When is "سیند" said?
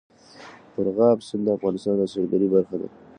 1.27-1.43